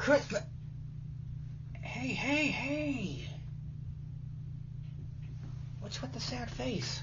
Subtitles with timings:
[0.00, 0.42] Christmas.
[1.82, 3.28] Hey, hey, hey.
[5.80, 7.02] What's with the sad face?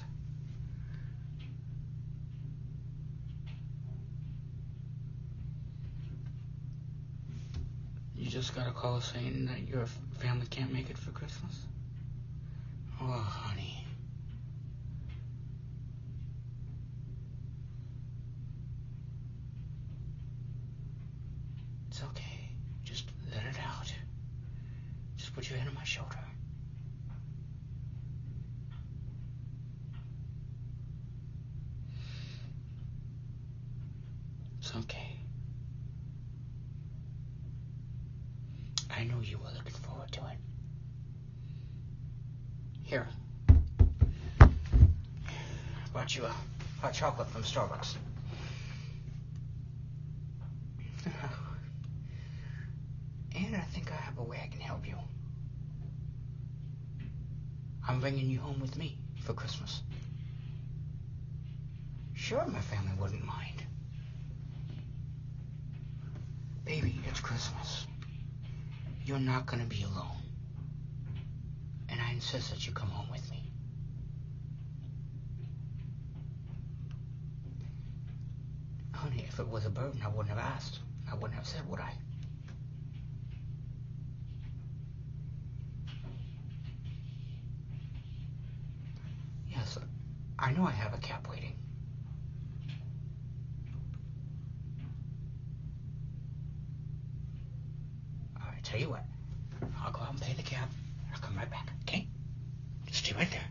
[8.16, 9.86] You just got a call saying that your
[10.18, 11.56] family can't make it for Christmas?
[13.00, 13.86] Oh, honey.
[21.88, 22.38] It's okay.
[22.88, 23.92] Just let it out.
[25.18, 26.18] Just put your my shoulder.
[34.58, 35.16] It's okay.
[38.90, 40.38] I know you were looking forward to it.
[42.82, 43.06] Here.
[44.40, 44.48] I
[45.92, 46.34] bought you a
[46.80, 47.96] hot chocolate from Starbucks.
[53.36, 54.96] And I think I have a way I can help you.
[57.98, 59.82] I'm bringing you home with me for Christmas.
[62.14, 63.64] Sure, my family wouldn't mind.
[66.64, 67.88] Baby, it's Christmas.
[69.04, 70.22] You're not going to be alone.
[71.88, 73.50] And I insist that you come home with me.
[78.94, 80.78] Honey, if it was a burden, I wouldn't have asked.
[81.10, 81.90] I wouldn't have said, would I?
[89.58, 89.78] Yes,
[90.48, 91.52] I know I have a cab waiting.
[98.40, 99.04] All right, tell you what.
[99.84, 100.66] I'll go out and pay the cab.
[101.12, 102.08] I'll come right back, okay?
[102.86, 103.44] Just stay right there.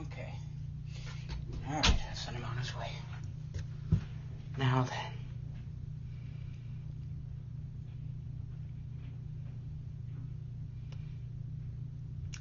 [0.00, 0.34] Okay.
[1.68, 2.88] All right, I'll send him on his way.
[4.58, 5.12] Now then.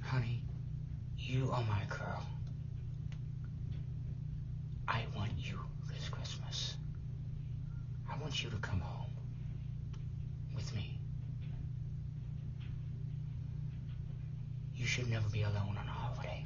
[0.01, 0.41] Honey,
[1.17, 2.23] you are my girl.
[4.88, 6.75] I want you this Christmas.
[8.11, 9.11] I want you to come home
[10.53, 11.00] with me.
[14.75, 16.44] You should never be alone on a holiday.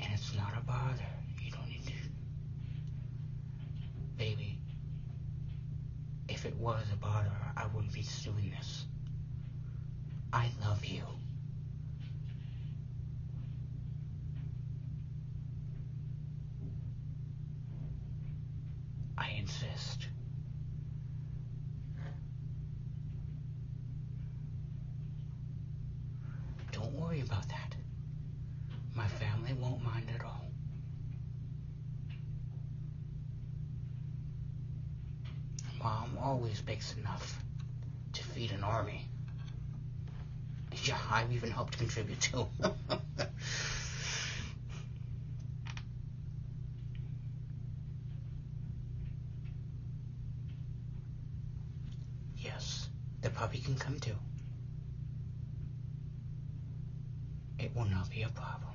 [0.00, 1.04] And it's not a bother.
[1.42, 1.92] You don't need to.
[4.16, 4.58] Baby,
[6.28, 8.86] if it was a bother, I wouldn't be doing this.
[10.34, 11.04] I love you.
[19.16, 20.08] I insist.
[26.72, 27.76] Don't worry about that.
[28.92, 30.50] My family won't mind at all.
[35.78, 37.38] Mom always bakes enough
[38.14, 39.08] to feed an army.
[40.92, 42.46] I've even helped contribute too.
[52.36, 52.88] yes,
[53.22, 54.16] the puppy can come too.
[57.58, 58.72] It will not be a problem.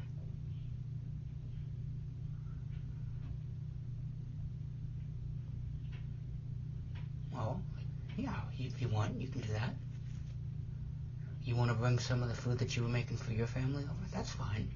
[7.32, 7.62] Well,
[8.18, 9.76] yeah, if you want, you can do that.
[11.44, 13.84] You want to bring some of the food that you were making for your family
[13.84, 13.94] over?
[14.14, 14.70] That's fine.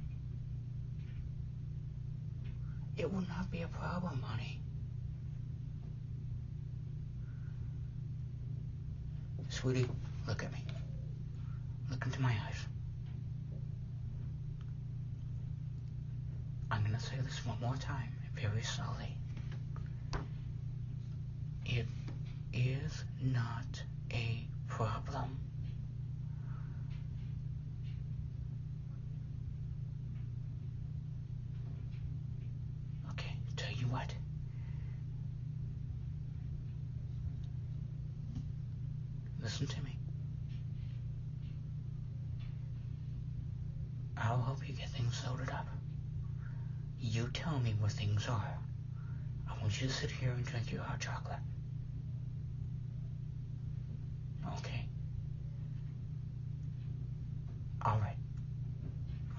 [2.98, 4.60] It will not be a problem, honey.
[9.50, 9.88] Sweetie,
[10.28, 10.64] look at me.
[11.90, 12.68] Look into my eyes.
[16.72, 19.16] I'm going to say this one more time, very slowly.
[21.66, 21.86] It
[22.52, 25.38] is not a problem.
[33.12, 34.14] Okay, tell you what.
[39.44, 39.98] Listen to me.
[44.18, 45.68] I'll help you get things loaded up.
[47.02, 48.58] You tell me where things are.
[49.50, 51.40] I want you to sit here and drink your hot chocolate.
[54.60, 54.86] Okay.
[57.82, 58.16] All right.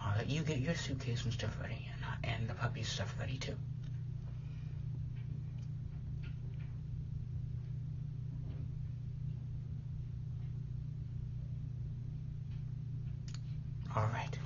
[0.02, 3.14] I'll let you get your suitcase and stuff ready, and, uh, and the puppy's stuff
[3.18, 3.56] ready too.
[13.96, 14.38] All right.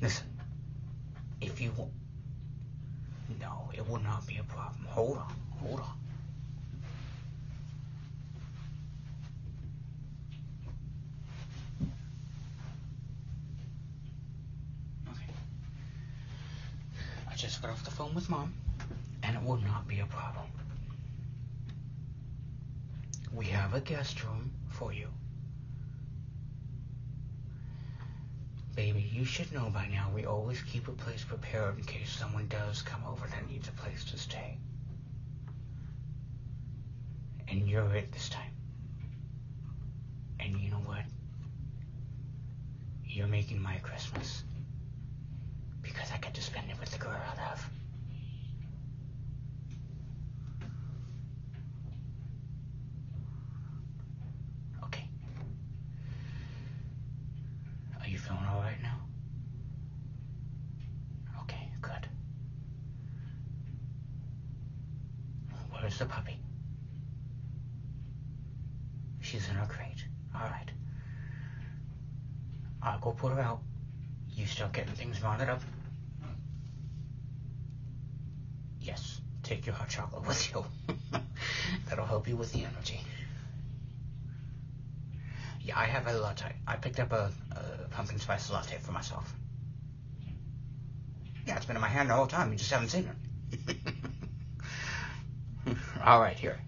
[0.00, 0.26] Listen,
[1.40, 1.90] if you want.
[3.40, 4.84] No, it will not be a problem.
[4.88, 5.98] Hold on, hold on.
[15.10, 15.32] Okay.
[17.30, 18.52] I just got off the phone with mom,
[19.22, 20.46] and it will not be a problem.
[23.32, 25.08] We have a guest room for you.
[28.74, 32.48] Baby, you should know by now we always keep a place prepared in case someone
[32.48, 34.58] does come over that needs a place to stay.
[37.48, 38.50] And you're it this time.
[40.40, 41.02] And you know what?
[43.04, 44.42] You're making my Christmas.
[45.82, 47.70] Because I get to spend it with the girl I love.
[54.84, 55.06] Okay.
[58.00, 58.98] Are you feeling all right now?
[61.42, 62.08] Okay, good.
[65.94, 66.36] Where's the puppy?
[69.20, 70.04] She's in her crate.
[70.34, 70.68] All right.
[72.82, 73.60] I'll go put her out.
[74.32, 75.60] You start getting things rounded up.
[78.80, 80.64] Yes, take your hot chocolate with you.
[81.88, 83.00] That'll help you with the energy.
[85.62, 86.56] Yeah, I have a latte.
[86.66, 89.32] I picked up a, a pumpkin spice latte for myself.
[91.46, 92.50] Yeah, it's been in my hand the whole time.
[92.50, 93.08] You just haven't seen
[93.68, 93.76] it.
[96.06, 96.60] All right, here.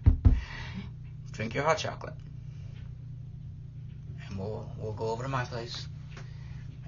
[1.31, 2.15] Drink your hot chocolate,
[4.27, 5.87] and we'll we'll go over to my place,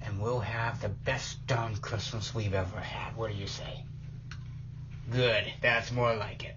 [0.02, 3.16] and we'll have the best darn Christmas we've ever had.
[3.16, 3.84] What do you say?
[5.12, 5.44] Good.
[5.62, 6.56] That's more like it.